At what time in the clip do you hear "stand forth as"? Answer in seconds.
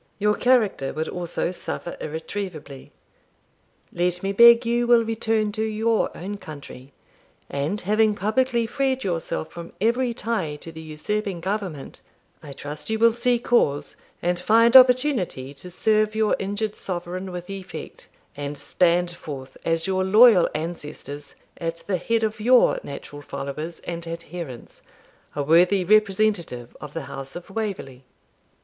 18.57-19.85